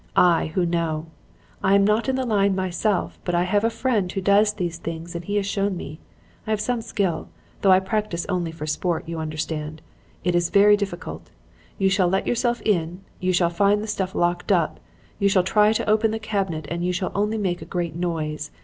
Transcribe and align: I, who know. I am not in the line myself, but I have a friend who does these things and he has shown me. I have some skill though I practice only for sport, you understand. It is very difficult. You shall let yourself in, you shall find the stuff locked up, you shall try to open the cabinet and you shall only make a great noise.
I, 0.15 0.47
who 0.55 0.65
know. 0.65 1.05
I 1.61 1.75
am 1.75 1.85
not 1.85 2.09
in 2.09 2.15
the 2.15 2.25
line 2.25 2.55
myself, 2.55 3.19
but 3.23 3.35
I 3.35 3.43
have 3.43 3.63
a 3.63 3.69
friend 3.69 4.11
who 4.11 4.19
does 4.19 4.51
these 4.53 4.79
things 4.79 5.13
and 5.13 5.23
he 5.23 5.35
has 5.35 5.45
shown 5.45 5.77
me. 5.77 5.99
I 6.47 6.49
have 6.49 6.59
some 6.59 6.81
skill 6.81 7.29
though 7.61 7.71
I 7.71 7.81
practice 7.81 8.25
only 8.27 8.51
for 8.51 8.65
sport, 8.65 9.07
you 9.07 9.19
understand. 9.19 9.79
It 10.23 10.33
is 10.33 10.49
very 10.49 10.75
difficult. 10.75 11.29
You 11.77 11.91
shall 11.91 12.07
let 12.07 12.25
yourself 12.25 12.63
in, 12.63 13.01
you 13.19 13.31
shall 13.31 13.51
find 13.51 13.83
the 13.83 13.85
stuff 13.85 14.15
locked 14.15 14.51
up, 14.51 14.79
you 15.19 15.29
shall 15.29 15.43
try 15.43 15.71
to 15.71 15.87
open 15.87 16.09
the 16.09 16.17
cabinet 16.17 16.65
and 16.71 16.83
you 16.83 16.91
shall 16.93 17.11
only 17.13 17.37
make 17.37 17.61
a 17.61 17.65
great 17.65 17.95
noise. 17.95 18.49